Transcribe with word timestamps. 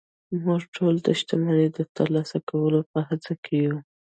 موږ 0.43 0.61
ټول 0.75 0.93
د 1.05 1.07
شتمنۍ 1.19 1.67
د 1.77 1.79
ترلاسه 1.97 2.37
کولو 2.49 2.79
په 2.91 2.99
هڅه 3.07 3.33
کې 3.43 3.55
يو 3.65 3.75